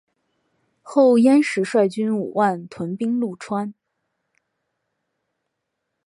[0.81, 3.71] 后燕时率军五万屯兵潞川。